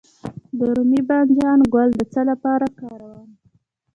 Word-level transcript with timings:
د 0.57 0.59
رومي 0.75 1.01
بانجان 1.09 1.59
ګل 1.73 1.89
د 1.95 2.01
څه 2.13 2.21
لپاره 2.29 2.65
وکاروم؟ 2.69 3.29